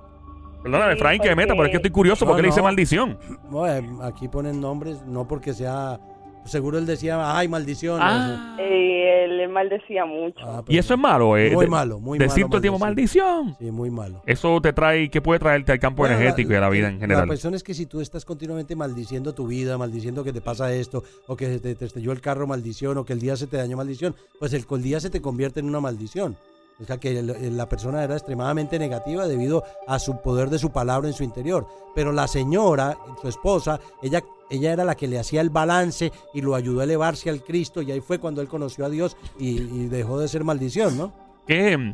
Perdóname, 0.64 0.94
Sí, 0.94 0.98
Efraín, 1.00 1.22
que 1.22 1.30
me 1.30 1.36
meta, 1.36 1.54
porque- 1.56 1.58
pero 1.58 1.66
es 1.68 1.72
que 1.72 1.78
estoy 1.78 1.92
curioso 1.92 2.26
No, 2.26 2.30
porque 2.32 2.42
le 2.42 2.48
dice 2.50 2.62
maldición. 2.62 3.18
No, 3.50 3.66
eh, 3.68 3.82
aquí 4.04 4.28
ponen 4.28 4.60
nombres, 4.60 5.02
no 5.06 5.28
porque 5.28 5.54
sea. 5.54 6.00
Seguro 6.46 6.78
él 6.80 6.86
decía, 6.86 7.38
ay, 7.38 7.48
maldición. 7.48 8.00
Ah. 8.02 8.56
Y 8.60 8.64
él, 8.64 9.40
él 9.40 9.50
maldecía 9.50 10.06
mucho. 10.06 10.40
Ah, 10.42 10.64
Y 10.68 10.78
eso 10.78 10.96
es 10.96 11.00
malo, 11.00 11.38
eh. 11.38 11.52
Muy 11.52 11.66
de- 11.66 11.70
malo, 11.70 12.00
muy 12.00 12.18
Decir 12.18 12.44
malo 12.46 12.50
todo 12.50 12.58
el 12.58 12.62
tiempo 12.62 12.80
maldición. 12.80 13.56
Sí, 13.60 13.70
muy 13.72 13.90
malo. 13.92 14.22
Eso 14.26 14.60
te 14.60 14.74
trae, 14.74 15.10
¿qué 15.10 15.22
puede 15.22 15.40
traerte 15.40 15.74
al 15.74 15.80
campo 15.80 16.02
Bueno, 16.02 16.16
energético 16.16 16.54
y 16.54 16.56
a 16.56 16.62
la 16.62 16.70
vida 16.70 16.88
en 16.88 16.96
La 16.96 17.00
general? 17.02 17.28
cuestión 17.28 17.54
es 17.54 17.64
que 17.64 17.74
si 17.74 17.86
tú 17.86 18.02
estás 18.02 18.26
continuamente 18.26 18.76
maldiciendo 18.76 19.34
tu 19.36 19.48
vida, 19.48 19.78
maldiciendo 19.78 20.24
que 20.24 20.34
te 20.34 20.42
pasa 20.42 20.74
esto, 20.74 21.04
o 21.28 21.36
que 21.38 21.60
te, 21.60 21.76
te 21.76 21.86
estrelló 21.86 22.12
el 22.14 22.22
carro 22.22 22.48
maldición, 22.48 22.98
o 22.98 23.06
que 23.06 23.14
el 23.14 23.20
día 23.20 23.36
se 23.36 23.46
te 23.46 23.58
dañó 23.58 23.78
maldición, 23.78 24.16
pues 24.40 24.54
el, 24.54 24.66
el 24.70 24.82
día 24.82 25.00
se 25.00 25.10
te 25.10 25.22
convierte 25.22 25.60
en 25.60 25.68
una 25.68 25.80
maldición. 25.82 26.36
O 26.82 26.86
sea 26.86 26.98
que 26.98 27.22
la 27.22 27.68
persona 27.68 28.04
era 28.04 28.16
extremadamente 28.16 28.80
negativa 28.80 29.28
debido 29.28 29.64
a 29.88 30.00
su 30.00 30.22
poder 30.22 30.50
de 30.50 30.60
su 30.60 30.72
palabra 30.72 31.10
en 31.10 31.14
su 31.14 31.24
interior. 31.24 31.68
Pero 31.94 32.14
la 32.14 32.28
señora, 32.28 32.98
su 33.22 33.28
esposa, 33.28 33.80
ella, 34.02 34.24
ella 34.50 34.72
era 34.72 34.86
la 34.86 34.96
que 34.96 35.08
le 35.08 35.20
hacía 35.20 35.42
el 35.42 35.50
balance 35.50 36.12
y 36.34 36.42
lo 36.42 36.56
ayudó 36.56 36.80
a 36.80 36.86
elevarse 36.86 37.30
al 37.30 37.44
Cristo 37.44 37.82
y 37.82 37.92
ahí 37.92 38.00
fue 38.00 38.20
cuando 38.20 38.42
él 38.42 38.48
conoció 38.48 38.86
a 38.86 38.90
Dios 38.90 39.18
y, 39.38 39.60
y 39.60 39.88
dejó 39.88 40.20
de 40.20 40.30
ser 40.30 40.46
maldición, 40.46 40.98
¿no? 40.98 41.12
¿Qué, 41.46 41.94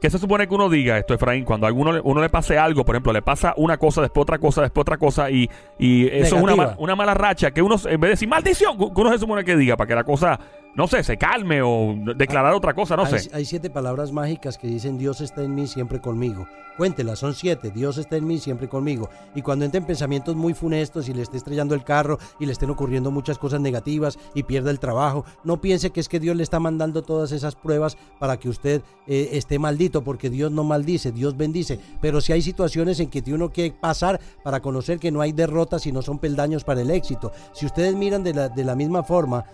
qué 0.00 0.08
se 0.08 0.18
supone 0.18 0.46
que 0.48 0.54
uno 0.54 0.70
diga 0.70 0.96
esto, 0.96 1.12
Efraín? 1.12 1.44
Cuando 1.44 1.66
a 1.66 1.68
alguno 1.68 2.00
uno 2.02 2.20
le 2.22 2.30
pase 2.30 2.56
algo, 2.56 2.84
por 2.84 2.94
ejemplo, 2.94 3.12
le 3.12 3.22
pasa 3.22 3.52
una 3.58 3.76
cosa, 3.76 4.00
después 4.00 4.22
otra 4.22 4.38
cosa, 4.38 4.62
después 4.62 4.82
otra 4.82 4.96
cosa, 4.96 5.30
y, 5.30 5.50
y 5.78 6.06
eso 6.06 6.36
es 6.36 6.42
una, 6.42 6.76
una 6.78 6.96
mala 6.96 7.12
racha, 7.12 7.50
que 7.50 7.60
uno, 7.60 7.74
en 7.74 8.00
vez 8.00 8.08
de 8.08 8.08
decir 8.08 8.28
maldición, 8.28 8.78
que 8.78 9.00
uno 9.00 9.12
se 9.12 9.18
supone 9.18 9.44
que 9.44 9.56
diga 9.56 9.76
para 9.76 9.88
que 9.88 9.94
la 9.94 10.04
cosa, 10.04 10.38
no 10.74 10.88
sé, 10.88 11.02
se 11.04 11.16
calme 11.16 11.62
o 11.62 11.94
declarar 12.16 12.54
otra 12.54 12.74
cosa, 12.74 12.96
no 12.96 13.04
hay, 13.04 13.18
sé. 13.18 13.30
hay 13.32 13.44
siete 13.44 13.70
palabras 13.70 14.12
mágicas 14.12 14.58
que 14.58 14.66
dicen 14.66 14.98
Dios 14.98 15.20
está 15.20 15.42
en 15.42 15.54
mí 15.54 15.66
siempre 15.66 16.00
conmigo. 16.00 16.46
Cuéntelas, 16.76 17.20
son 17.20 17.34
siete. 17.34 17.70
Dios 17.70 17.98
está 17.98 18.16
en 18.16 18.26
mí 18.26 18.38
siempre 18.38 18.68
conmigo. 18.68 19.08
Y 19.34 19.42
cuando 19.42 19.64
entren 19.64 19.86
pensamientos 19.86 20.34
muy 20.34 20.54
funestos 20.54 21.08
y 21.08 21.14
le 21.14 21.22
esté 21.22 21.36
estrellando 21.36 21.74
el 21.74 21.84
carro 21.84 22.18
y 22.40 22.46
le 22.46 22.52
estén 22.52 22.70
ocurriendo 22.70 23.12
muchas 23.12 23.38
cosas 23.38 23.60
negativas 23.60 24.18
y 24.34 24.42
pierda 24.42 24.72
el 24.72 24.80
trabajo, 24.80 25.24
no 25.44 25.60
piense 25.60 25.90
que 25.90 26.00
es 26.00 26.08
que 26.08 26.18
Dios 26.18 26.34
le 26.36 26.42
está 26.42 26.58
mandando 26.58 27.02
todas 27.02 27.30
esas 27.30 27.54
pruebas 27.54 27.96
para 28.18 28.38
que 28.38 28.48
usted 28.48 28.82
eh, 29.06 29.30
esté 29.32 29.60
maldito, 29.60 30.02
porque 30.02 30.30
Dios 30.30 30.50
no 30.50 30.64
maldice, 30.64 31.12
Dios 31.12 31.36
bendice. 31.36 31.78
Pero 32.00 32.20
si 32.20 32.32
hay 32.32 32.42
situaciones 32.42 32.98
en 32.98 33.08
que 33.08 33.22
tiene 33.22 33.36
uno 33.36 33.52
que 33.52 33.72
pasar 33.72 34.20
para 34.42 34.60
conocer 34.60 34.98
que 34.98 35.12
no 35.12 35.20
hay 35.20 35.30
derrotas 35.30 35.86
y 35.86 35.92
no 35.92 36.02
son 36.02 36.18
peldaños 36.18 36.64
para 36.64 36.80
el 36.80 36.90
éxito. 36.90 37.30
Si 37.52 37.66
ustedes 37.66 37.94
miran 37.94 38.24
de 38.24 38.34
la, 38.34 38.48
de 38.48 38.64
la 38.64 38.74
misma 38.74 39.04
forma, 39.04 39.44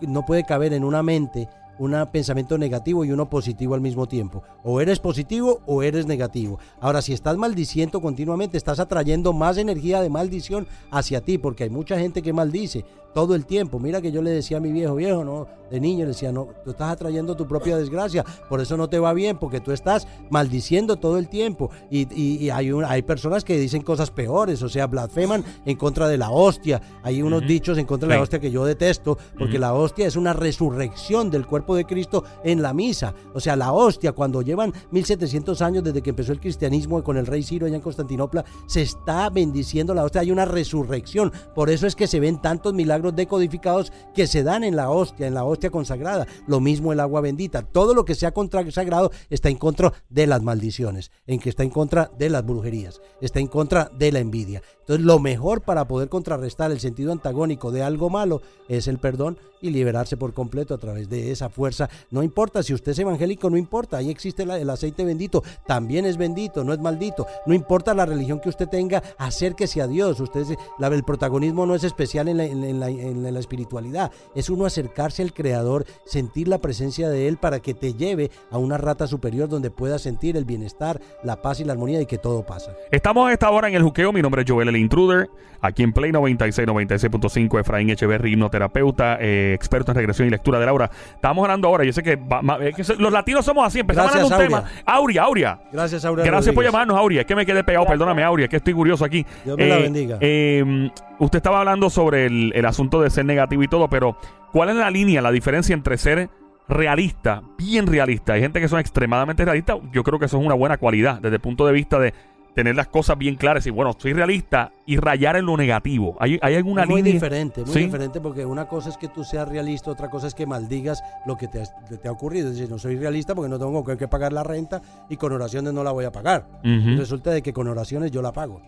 no 0.00 0.24
puede 0.24 0.44
caber 0.44 0.72
en 0.72 0.84
una 0.84 1.02
mente 1.02 1.48
un 1.78 1.94
pensamiento 2.12 2.58
negativo 2.58 3.04
y 3.04 3.12
uno 3.12 3.28
positivo 3.30 3.74
al 3.74 3.80
mismo 3.80 4.06
tiempo. 4.06 4.42
O 4.64 4.80
eres 4.80 4.98
positivo 4.98 5.60
o 5.66 5.82
eres 5.82 6.06
negativo. 6.06 6.58
Ahora, 6.80 7.02
si 7.02 7.12
estás 7.12 7.36
maldiciendo 7.36 8.00
continuamente, 8.00 8.56
estás 8.56 8.80
atrayendo 8.80 9.32
más 9.32 9.56
energía 9.58 10.00
de 10.00 10.10
maldición 10.10 10.66
hacia 10.90 11.20
ti, 11.20 11.38
porque 11.38 11.64
hay 11.64 11.70
mucha 11.70 11.98
gente 11.98 12.22
que 12.22 12.32
maldice 12.32 12.84
todo 13.14 13.34
el 13.34 13.46
tiempo. 13.46 13.78
Mira 13.78 14.00
que 14.02 14.12
yo 14.12 14.20
le 14.22 14.30
decía 14.30 14.58
a 14.58 14.60
mi 14.60 14.70
viejo, 14.70 14.94
viejo, 14.94 15.24
no, 15.24 15.46
de 15.70 15.80
niño 15.80 16.00
le 16.00 16.08
decía, 16.08 16.30
no, 16.30 16.48
tú 16.64 16.70
estás 16.70 16.92
atrayendo 16.92 17.34
tu 17.36 17.46
propia 17.48 17.76
desgracia, 17.76 18.24
por 18.48 18.60
eso 18.60 18.76
no 18.76 18.88
te 18.88 18.98
va 18.98 19.12
bien, 19.12 19.38
porque 19.38 19.60
tú 19.60 19.72
estás 19.72 20.06
maldiciendo 20.30 20.96
todo 20.96 21.18
el 21.18 21.28
tiempo. 21.28 21.70
Y, 21.90 22.06
y- 22.14 22.44
y 22.44 22.50
hay, 22.50 22.70
un- 22.70 22.84
hay 22.84 23.02
personas 23.02 23.44
que 23.44 23.58
dicen 23.58 23.82
cosas 23.82 24.10
peores, 24.10 24.62
o 24.62 24.68
sea, 24.68 24.86
blasfeman 24.86 25.42
en 25.64 25.76
contra 25.76 26.06
de 26.06 26.18
la 26.18 26.30
hostia. 26.30 26.80
Hay 27.02 27.22
unos 27.22 27.46
dichos 27.46 27.78
en 27.78 27.86
contra 27.86 28.08
de 28.08 28.14
la 28.16 28.22
hostia 28.22 28.38
que 28.40 28.50
yo 28.50 28.64
detesto, 28.64 29.18
porque 29.38 29.58
la 29.58 29.74
hostia 29.74 30.06
es 30.06 30.14
una 30.16 30.32
resurrección 30.34 31.30
del 31.30 31.46
cuerpo 31.46 31.67
de 31.76 31.84
Cristo 31.84 32.24
en 32.44 32.62
la 32.62 32.72
misa. 32.72 33.14
O 33.34 33.40
sea, 33.40 33.56
la 33.56 33.72
hostia, 33.72 34.12
cuando 34.12 34.42
llevan 34.42 34.72
1700 34.90 35.60
años 35.62 35.84
desde 35.84 36.02
que 36.02 36.10
empezó 36.10 36.32
el 36.32 36.40
cristianismo 36.40 37.02
con 37.02 37.16
el 37.16 37.26
rey 37.26 37.42
Ciro 37.42 37.66
allá 37.66 37.76
en 37.76 37.82
Constantinopla, 37.82 38.44
se 38.66 38.82
está 38.82 39.30
bendiciendo 39.30 39.94
la 39.94 40.04
hostia. 40.04 40.20
Hay 40.20 40.30
una 40.30 40.44
resurrección. 40.44 41.32
Por 41.54 41.70
eso 41.70 41.86
es 41.86 41.94
que 41.94 42.06
se 42.06 42.20
ven 42.20 42.40
tantos 42.40 42.74
milagros 42.74 43.14
decodificados 43.16 43.92
que 44.14 44.26
se 44.26 44.42
dan 44.42 44.64
en 44.64 44.76
la 44.76 44.90
hostia, 44.90 45.26
en 45.26 45.34
la 45.34 45.44
hostia 45.44 45.70
consagrada. 45.70 46.26
Lo 46.46 46.60
mismo 46.60 46.92
el 46.92 47.00
agua 47.00 47.20
bendita. 47.20 47.62
Todo 47.62 47.94
lo 47.94 48.04
que 48.04 48.14
sea 48.14 48.32
consagrado 48.32 49.10
está 49.30 49.48
en 49.48 49.56
contra 49.56 49.92
de 50.08 50.26
las 50.26 50.42
maldiciones, 50.42 51.10
en 51.26 51.40
que 51.40 51.50
está 51.50 51.62
en 51.62 51.70
contra 51.70 52.10
de 52.18 52.30
las 52.30 52.44
brujerías, 52.44 53.00
está 53.20 53.40
en 53.40 53.46
contra 53.46 53.90
de 53.96 54.12
la 54.12 54.18
envidia. 54.18 54.62
Entonces, 54.80 55.04
lo 55.04 55.18
mejor 55.18 55.62
para 55.62 55.86
poder 55.86 56.08
contrarrestar 56.08 56.70
el 56.70 56.80
sentido 56.80 57.12
antagónico 57.12 57.70
de 57.70 57.82
algo 57.82 58.08
malo 58.08 58.40
es 58.68 58.88
el 58.88 58.98
perdón 58.98 59.38
y 59.60 59.70
liberarse 59.70 60.16
por 60.16 60.32
completo 60.32 60.74
a 60.74 60.78
través 60.78 61.08
de 61.08 61.30
esa 61.30 61.50
fuerza. 61.58 61.90
No 62.12 62.22
importa 62.22 62.62
si 62.62 62.72
usted 62.72 62.92
es 62.92 62.98
evangélico, 63.00 63.50
no 63.50 63.56
importa, 63.56 63.96
ahí 63.96 64.10
existe 64.10 64.44
el 64.44 64.70
aceite 64.70 65.04
bendito, 65.04 65.42
también 65.66 66.06
es 66.06 66.16
bendito, 66.16 66.62
no 66.62 66.72
es 66.72 66.78
maldito. 66.78 67.26
No 67.46 67.52
importa 67.52 67.92
la 67.94 68.06
religión 68.06 68.38
que 68.40 68.48
usted 68.48 68.68
tenga, 68.68 69.02
acérquese 69.18 69.82
a 69.82 69.88
Dios. 69.88 70.20
Usted 70.20 70.40
es- 70.42 70.56
la- 70.78 70.86
el 70.86 71.02
protagonismo 71.02 71.66
no 71.66 71.74
es 71.74 71.82
especial 71.82 72.28
en 72.28 72.38
la, 72.80 73.38
espiritualidad, 73.40 74.12
es 74.36 74.48
uno 74.50 74.66
acercarse 74.66 75.22
al 75.22 75.32
Creador, 75.32 75.84
sentir 76.06 76.46
la 76.48 76.58
presencia 76.58 77.08
de 77.08 77.26
Él 77.28 77.38
para 77.38 77.58
que 77.60 77.74
te 77.74 77.94
lleve 77.94 78.30
a 78.50 78.58
una 78.58 78.78
rata 78.78 79.06
superior 79.08 79.48
donde 79.48 79.70
puedas 79.70 80.02
sentir 80.02 80.36
el 80.36 80.44
bienestar, 80.44 81.00
la 81.24 81.42
paz 81.42 81.58
y 81.60 81.64
la 81.64 81.72
armonía 81.72 82.00
y 82.00 82.06
que 82.06 82.18
todo 82.18 82.46
pasa. 82.46 82.72
Estamos 82.92 83.28
a 83.28 83.32
esta 83.32 83.50
hora 83.50 83.68
en 83.68 83.74
el 83.74 83.82
juqueo. 83.82 84.12
Mi 84.12 84.22
nombre 84.22 84.42
es 84.42 84.50
Joel 84.50 84.68
el 84.68 84.76
Intruder. 84.76 85.28
Aquí 85.60 85.82
en 85.82 85.92
Play 85.92 86.12
96, 86.12 86.68
96.5. 86.68 87.58
Efraín 87.58 87.90
Echeverry, 87.90 88.32
hipnoterapeuta, 88.32 89.18
eh, 89.20 89.54
experto 89.54 89.90
en 89.90 89.96
regresión 89.96 90.28
y 90.28 90.30
lectura 90.30 90.60
de 90.60 90.66
Laura. 90.66 90.88
Estamos 91.14 91.47
ahora. 91.50 91.84
Yo 91.84 91.92
sé 91.92 92.02
que, 92.02 92.16
va- 92.16 92.42
ma- 92.42 92.58
es 92.60 92.74
que 92.74 92.84
se- 92.84 92.96
los 92.96 93.10
latinos 93.12 93.44
somos 93.44 93.66
así. 93.66 93.80
Empezamos 93.80 94.12
Gracias, 94.12 94.30
hablando 94.32 94.56
un 94.56 94.62
tema. 94.62 94.82
Aurea, 94.84 95.22
Aurea. 95.22 95.60
Gracias, 95.72 96.04
Aura. 96.04 96.22
Gracias 96.24 96.54
por 96.54 96.62
Rodríguez. 96.62 96.72
llamarnos, 96.72 96.96
Aurea. 96.98 97.20
Es 97.22 97.26
que 97.26 97.34
me 97.36 97.46
quedé 97.46 97.64
pegado. 97.64 97.86
Perdóname, 97.86 98.22
Aurea. 98.22 98.44
Es 98.44 98.50
que 98.50 98.56
estoy 98.58 98.74
curioso 98.74 99.04
aquí. 99.04 99.24
Dios 99.44 99.56
me 99.56 99.66
la 99.66 99.76
bendiga. 99.78 100.18
eh, 100.20 100.90
usted 101.18 101.38
estaba 101.38 101.60
hablando 101.60 101.88
sobre 101.90 102.26
el, 102.26 102.52
el 102.54 102.64
asunto 102.66 103.00
de 103.00 103.10
ser 103.10 103.24
negativo 103.24 103.62
y 103.62 103.68
todo, 103.68 103.88
pero 103.88 104.16
¿cuál 104.52 104.68
es 104.70 104.76
la 104.76 104.90
línea, 104.90 105.22
la 105.22 105.30
diferencia 105.30 105.72
entre 105.74 105.96
ser 105.96 106.28
realista, 106.68 107.42
bien 107.56 107.86
realista? 107.86 108.34
Hay 108.34 108.40
gente 108.40 108.60
que 108.60 108.68
son 108.68 108.78
extremadamente 108.80 109.44
realistas. 109.44 109.78
Yo 109.92 110.02
creo 110.04 110.18
que 110.18 110.26
eso 110.26 110.38
es 110.38 110.44
una 110.44 110.54
buena 110.54 110.76
cualidad 110.78 111.20
desde 111.20 111.36
el 111.36 111.40
punto 111.40 111.66
de 111.66 111.72
vista 111.72 111.98
de 111.98 112.12
tener 112.58 112.74
las 112.74 112.88
cosas 112.88 113.16
bien 113.16 113.36
claras 113.36 113.64
y 113.68 113.70
bueno, 113.70 113.92
soy 113.96 114.12
realista 114.14 114.72
y 114.84 114.96
rayar 114.96 115.36
en 115.36 115.46
lo 115.46 115.56
negativo. 115.56 116.16
¿Hay, 116.18 116.40
hay 116.42 116.56
alguna 116.56 116.84
muy 116.86 116.96
línea? 116.96 117.12
diferente, 117.12 117.60
muy 117.64 117.72
¿Sí? 117.72 117.78
diferente 117.84 118.20
porque 118.20 118.44
una 118.44 118.66
cosa 118.66 118.88
es 118.88 118.96
que 118.96 119.06
tú 119.06 119.22
seas 119.22 119.48
realista, 119.48 119.92
otra 119.92 120.10
cosa 120.10 120.26
es 120.26 120.34
que 120.34 120.44
maldigas 120.44 121.00
lo 121.24 121.36
que 121.36 121.46
te, 121.46 121.62
ha- 121.62 121.98
te 122.02 122.08
ha 122.08 122.10
ocurrido. 122.10 122.48
Es 122.48 122.54
decir, 122.56 122.68
no 122.68 122.76
soy 122.80 122.96
realista 122.96 123.36
porque 123.36 123.48
no 123.48 123.60
tengo 123.60 123.84
que, 123.84 124.08
pagar 124.08 124.32
la 124.32 124.42
renta 124.42 124.82
y 125.08 125.16
con 125.16 125.30
oraciones 125.30 125.72
no 125.72 125.84
la 125.84 125.92
voy 125.92 126.04
a 126.04 126.10
pagar. 126.10 126.48
Resulta 126.64 127.30
de 127.30 127.42
que 127.42 127.52
con 127.52 127.68
oraciones 127.68 128.10
yo 128.10 128.22
la 128.22 128.32
pago. 128.32 128.60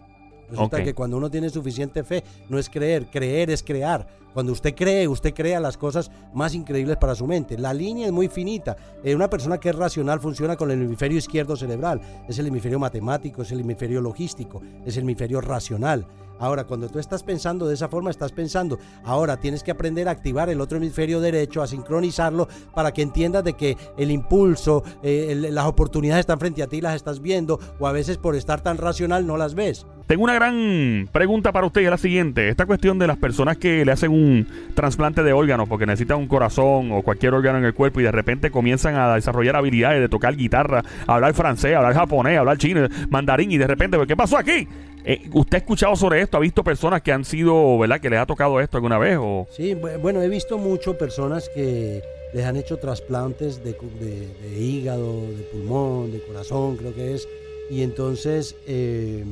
Resulta 0.51 0.83
que 0.83 0.95
cuando 0.95 1.17
uno 1.17 1.31
tiene 1.31 1.51
suficiente 1.51 2.05
fe, 2.05 2.23
no 2.49 2.59
es 2.59 2.69
creer, 2.69 3.07
creer 3.07 3.51
es 3.51 3.63
crear. 3.63 4.07
Cuando 4.33 4.53
usted 4.53 4.75
cree, 4.75 5.09
usted 5.09 5.35
crea 5.35 5.59
las 5.59 5.77
cosas 5.77 6.11
más 6.33 6.55
increíbles 6.55 6.97
para 6.97 7.15
su 7.15 7.27
mente. 7.27 7.59
La 7.59 7.75
línea 7.75 8.07
es 8.07 8.13
muy 8.13 8.29
finita. 8.29 8.77
Eh, 9.03 9.15
una 9.15 9.29
persona 9.29 9.59
que 9.59 9.71
es 9.71 9.75
racional 9.75 10.21
funciona 10.21 10.57
con 10.57 10.71
el 10.71 10.83
hemisferio 10.83 11.19
izquierdo 11.19 11.57
cerebral. 11.57 12.01
Es 12.29 12.39
el 12.39 12.47
hemisferio 12.47 12.79
matemático, 12.79 13.43
es 13.43 13.51
el 13.51 13.61
hemisferio 13.61 14.01
logístico, 14.01 14.63
es 14.87 14.97
el 14.97 15.03
hemisferio 15.03 15.41
racional. 15.41 16.07
Ahora, 16.41 16.65
cuando 16.65 16.89
tú 16.89 16.99
estás 16.99 17.23
pensando 17.23 17.69
de 17.69 17.75
esa 17.75 17.89
forma, 17.89 18.11
estás 18.11 18.33
pensando. 18.33 18.79
Ahora 19.05 19.37
tienes 19.37 19.63
que 19.63 19.71
aprender 19.71 20.09
a 20.09 20.13
activar 20.13 20.49
el 20.49 20.61
otro 20.61 20.79
hemisferio 20.79 21.21
derecho, 21.21 21.63
a 21.63 21.67
sincronizarlo 21.67 22.49
para 22.75 22.93
que 22.93 23.03
entiendas 23.03 23.45
de 23.45 23.53
que 23.53 23.77
el 23.99 24.11
impulso, 24.11 24.83
eh, 25.03 25.49
las 25.51 25.67
oportunidades 25.67 26.21
están 26.21 26.41
frente 26.41 26.63
a 26.63 26.67
ti, 26.67 26.81
las 26.81 26.97
estás 26.97 27.21
viendo, 27.21 27.61
o 27.79 27.87
a 27.87 27.93
veces 27.93 28.17
por 28.17 28.35
estar 28.35 28.63
tan 28.63 28.79
racional 28.79 29.27
no 29.27 29.37
las 29.37 29.55
ves. 29.55 29.87
Tengo 30.11 30.25
una 30.25 30.35
gran 30.35 31.09
pregunta 31.13 31.53
para 31.53 31.69
usted 31.69 31.83
es 31.83 31.89
la 31.91 31.97
siguiente. 31.97 32.49
Esta 32.49 32.67
cuestión 32.67 32.99
de 32.99 33.07
las 33.07 33.17
personas 33.17 33.59
que 33.59 33.85
le 33.85 33.93
hacen 33.93 34.11
un 34.11 34.45
trasplante 34.75 35.23
de 35.23 35.33
órganos 35.33 35.69
porque 35.69 35.87
necesitan 35.87 36.19
un 36.19 36.27
corazón 36.27 36.91
o 36.91 37.03
cualquier 37.03 37.33
órgano 37.33 37.59
en 37.59 37.65
el 37.65 37.75
cuerpo 37.75 38.01
y 38.01 38.03
de 38.03 38.11
repente 38.11 38.51
comienzan 38.51 38.97
a 38.97 39.15
desarrollar 39.15 39.55
habilidades 39.55 40.01
de 40.01 40.09
tocar 40.09 40.35
guitarra, 40.35 40.83
hablar 41.07 41.33
francés, 41.35 41.77
hablar 41.77 41.95
japonés, 41.95 42.37
hablar 42.41 42.59
chino, 42.59 42.89
mandarín 43.09 43.53
y 43.53 43.59
de 43.59 43.69
repente, 43.69 43.99
¿qué 44.09 44.17
pasó 44.17 44.37
aquí? 44.37 44.67
Eh, 45.05 45.29
¿Usted 45.33 45.55
ha 45.57 45.59
escuchado 45.59 45.97
sobre 45.97 46.21
esto? 46.21 46.37
¿Ha 46.37 46.41
visto 46.41 46.63
personas 46.63 47.03
que 47.03 47.13
han 47.13 47.25
sido, 47.25 47.79
¿verdad? 47.79 48.01
Que 48.01 48.11
les 48.11 48.19
ha 48.19 48.27
tocado 48.27 48.61
esto 48.61 48.77
alguna 48.77 48.99
vez? 48.99 49.19
O... 49.21 49.47
Sí, 49.51 49.75
bu- 49.75 49.99
bueno, 50.01 50.21
he 50.23 50.29
visto 50.29 50.59
mucho 50.59 50.97
personas 50.99 51.49
que 51.55 52.03
les 52.35 52.45
han 52.45 52.57
hecho 52.57 52.77
trasplantes 52.79 53.65
de, 53.65 53.73
de- 53.73 54.29
de 54.43 54.59
hígado, 54.61 55.23
de 55.23 55.43
pulmón, 55.53 56.13
de 56.13 56.21
corazón, 56.23 56.77
creo 56.77 56.95
que 56.95 57.15
es, 57.15 57.27
y 57.71 57.83
entonces 57.83 58.57
eh, 58.67 59.25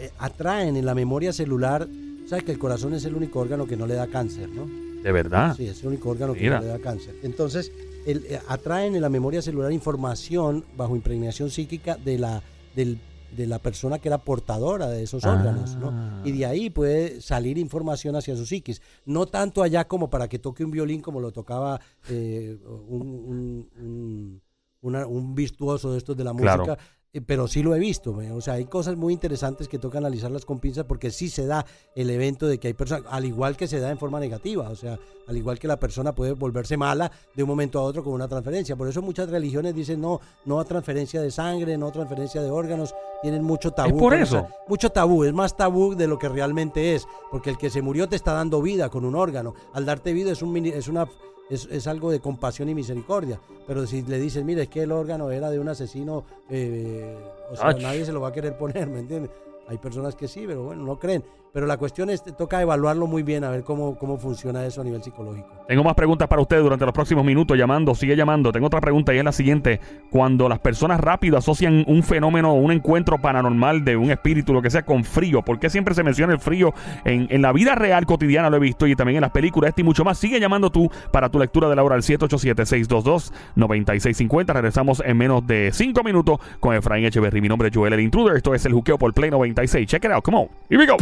eh, 0.00 0.10
atraen 0.18 0.76
en 0.76 0.84
la 0.86 0.94
memoria 0.94 1.32
celular 1.32 1.86
sabes 2.28 2.44
que 2.44 2.52
el 2.52 2.58
corazón 2.58 2.92
es 2.94 3.04
el 3.04 3.14
único 3.14 3.38
órgano 3.38 3.66
que 3.66 3.76
no 3.76 3.86
le 3.86 3.94
da 3.94 4.08
cáncer, 4.08 4.48
¿no? 4.48 4.66
De 5.02 5.12
verdad. 5.12 5.54
Sí, 5.56 5.66
es 5.68 5.80
el 5.82 5.88
único 5.88 6.10
órgano 6.10 6.34
que 6.34 6.40
no 6.50 6.60
le 6.60 6.66
da 6.66 6.78
cáncer. 6.80 7.14
Entonces, 7.22 7.70
el, 8.06 8.24
eh, 8.28 8.40
atraen 8.48 8.96
en 8.96 9.02
la 9.02 9.08
memoria 9.08 9.40
celular 9.40 9.70
información 9.70 10.64
bajo 10.76 10.96
impregnación 10.96 11.50
psíquica 11.50 11.96
de 11.96 12.18
la, 12.18 12.42
del- 12.74 12.98
de 13.34 13.46
la 13.46 13.58
persona 13.58 13.98
que 13.98 14.08
era 14.08 14.18
portadora 14.18 14.88
de 14.88 15.02
esos 15.02 15.24
Ah. 15.24 15.32
órganos, 15.32 15.76
¿no? 15.76 16.22
Y 16.24 16.32
de 16.32 16.46
ahí 16.46 16.70
puede 16.70 17.20
salir 17.20 17.58
información 17.58 18.16
hacia 18.16 18.36
su 18.36 18.46
psiquis. 18.46 18.80
No 19.04 19.26
tanto 19.26 19.62
allá 19.62 19.86
como 19.88 20.10
para 20.10 20.28
que 20.28 20.38
toque 20.38 20.64
un 20.64 20.70
violín 20.70 21.00
como 21.00 21.20
lo 21.20 21.32
tocaba 21.32 21.80
eh, 22.08 22.58
un, 22.88 23.00
un- 23.02 23.68
un- 23.80 24.42
una- 24.82 25.06
un 25.06 25.34
virtuoso 25.34 25.92
de 25.92 25.98
estos 25.98 26.16
de 26.16 26.24
la 26.24 26.32
música, 26.32 26.78
pero 27.20 27.46
sí 27.48 27.62
lo 27.62 27.74
he 27.74 27.78
visto. 27.78 28.16
O 28.32 28.40
sea, 28.40 28.54
hay 28.54 28.64
cosas 28.66 28.96
muy 28.96 29.12
interesantes 29.12 29.68
que 29.68 29.78
toca 29.78 29.98
analizarlas 29.98 30.44
con 30.44 30.58
pinzas 30.60 30.84
porque 30.84 31.10
sí 31.10 31.28
se 31.28 31.46
da 31.46 31.64
el 31.94 32.10
evento 32.10 32.46
de 32.46 32.58
que 32.58 32.68
hay 32.68 32.74
personas, 32.74 33.04
al 33.10 33.24
igual 33.24 33.56
que 33.56 33.66
se 33.68 33.80
da 33.80 33.90
en 33.90 33.98
forma 33.98 34.18
negativa, 34.20 34.68
o 34.68 34.76
sea, 34.76 34.98
al 35.26 35.36
igual 35.36 35.58
que 35.58 35.68
la 35.68 35.78
persona 35.78 36.14
puede 36.14 36.32
volverse 36.32 36.76
mala 36.76 37.10
de 37.34 37.42
un 37.42 37.48
momento 37.48 37.78
a 37.78 37.82
otro 37.82 38.02
con 38.04 38.12
una 38.12 38.28
transferencia. 38.28 38.76
Por 38.76 38.88
eso 38.88 39.02
muchas 39.02 39.28
religiones 39.30 39.74
dicen 39.74 40.00
no, 40.00 40.20
no 40.44 40.60
a 40.60 40.64
transferencia 40.64 41.20
de 41.20 41.30
sangre, 41.30 41.76
no 41.78 41.88
a 41.88 41.92
transferencia 41.92 42.42
de 42.42 42.50
órganos, 42.50 42.94
tienen 43.22 43.42
mucho 43.44 43.70
tabú. 43.72 43.98
por 43.98 44.12
con 44.12 44.22
eso? 44.22 44.38
esa- 44.38 44.48
mucho 44.68 44.90
tabú, 44.90 45.24
es 45.24 45.32
más 45.32 45.56
tabú 45.56 45.94
de 45.94 46.06
lo 46.06 46.18
que 46.18 46.28
realmente 46.28 46.94
es, 46.94 47.06
porque 47.30 47.50
el 47.50 47.58
que 47.58 47.70
se 47.70 47.82
murió 47.82 48.08
te 48.08 48.16
está 48.16 48.32
dando 48.32 48.62
vida 48.62 48.88
con 48.88 49.04
un 49.04 49.14
órgano. 49.14 49.54
Al 49.72 49.84
darte 49.84 50.12
vida 50.12 50.32
es 50.32 50.42
un 50.42 50.56
es 50.66 50.88
una 50.88 51.06
es, 51.50 51.66
es 51.70 51.86
algo 51.86 52.10
de 52.10 52.20
compasión 52.20 52.68
y 52.68 52.74
misericordia. 52.74 53.40
Pero 53.66 53.86
si 53.86 54.02
le 54.02 54.18
dices, 54.18 54.44
mire, 54.44 54.62
es 54.62 54.68
que 54.68 54.82
el 54.82 54.92
órgano 54.92 55.30
era 55.30 55.50
de 55.50 55.58
un 55.58 55.68
asesino, 55.68 56.24
eh, 56.50 57.16
o 57.50 57.56
sea, 57.56 57.68
Ach. 57.68 57.80
nadie 57.80 58.04
se 58.04 58.12
lo 58.12 58.20
va 58.20 58.28
a 58.28 58.32
querer 58.32 58.56
poner, 58.56 58.88
¿me 58.88 59.00
entiendes? 59.00 59.30
Hay 59.68 59.78
personas 59.78 60.14
que 60.14 60.28
sí, 60.28 60.44
pero 60.46 60.62
bueno, 60.62 60.84
no 60.84 60.98
creen. 60.98 61.24
Pero 61.56 61.66
la 61.66 61.78
cuestión 61.78 62.10
es, 62.10 62.22
toca 62.22 62.60
evaluarlo 62.60 63.06
muy 63.06 63.22
bien, 63.22 63.42
a 63.42 63.48
ver 63.48 63.64
cómo, 63.64 63.96
cómo 63.96 64.18
funciona 64.18 64.66
eso 64.66 64.82
a 64.82 64.84
nivel 64.84 65.02
psicológico. 65.02 65.48
Tengo 65.66 65.82
más 65.82 65.94
preguntas 65.94 66.28
para 66.28 66.42
usted 66.42 66.60
durante 66.60 66.84
los 66.84 66.92
próximos 66.92 67.24
minutos 67.24 67.56
llamando, 67.56 67.94
sigue 67.94 68.14
llamando. 68.14 68.52
Tengo 68.52 68.66
otra 68.66 68.82
pregunta 68.82 69.14
y 69.14 69.18
es 69.18 69.24
la 69.24 69.32
siguiente. 69.32 69.80
Cuando 70.10 70.50
las 70.50 70.58
personas 70.58 71.00
rápido 71.00 71.38
asocian 71.38 71.82
un 71.86 72.02
fenómeno, 72.02 72.52
un 72.52 72.72
encuentro 72.72 73.16
paranormal 73.16 73.86
de 73.86 73.96
un 73.96 74.10
espíritu, 74.10 74.52
lo 74.52 74.60
que 74.60 74.68
sea, 74.68 74.84
con 74.84 75.02
frío, 75.02 75.40
¿por 75.40 75.58
qué 75.58 75.70
siempre 75.70 75.94
se 75.94 76.02
menciona 76.02 76.34
el 76.34 76.40
frío? 76.40 76.74
En, 77.06 77.26
en 77.30 77.40
la 77.40 77.54
vida 77.54 77.74
real 77.74 78.04
cotidiana 78.04 78.50
lo 78.50 78.58
he 78.58 78.60
visto 78.60 78.86
y 78.86 78.94
también 78.94 79.16
en 79.16 79.22
las 79.22 79.30
películas, 79.30 79.70
este 79.70 79.80
y 79.80 79.84
mucho 79.84 80.04
más. 80.04 80.18
Sigue 80.18 80.38
llamando 80.38 80.68
tú 80.68 80.90
para 81.10 81.30
tu 81.30 81.38
lectura 81.38 81.70
de 81.70 81.76
la 81.76 81.82
hora 81.82 81.94
al 81.94 82.02
787-622-9650. 82.02 84.52
Regresamos 84.52 85.02
en 85.02 85.16
menos 85.16 85.46
de 85.46 85.70
5 85.72 86.02
minutos 86.02 86.38
con 86.60 86.74
Efraín 86.74 87.06
Echeverry. 87.06 87.40
Mi 87.40 87.48
nombre 87.48 87.68
es 87.68 87.74
Joel 87.74 87.94
el 87.94 88.00
Intruder. 88.00 88.36
Esto 88.36 88.54
es 88.54 88.66
el 88.66 88.74
juqueo 88.74 88.98
por 88.98 89.14
Play 89.14 89.30
96. 89.30 89.88
Check 89.88 90.04
it 90.04 90.10
out, 90.10 90.22
come 90.22 90.36
on. 90.36 90.48
Here 90.68 90.78
we 90.78 90.86
go. 90.86 90.98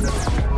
Yeah. 0.00 0.57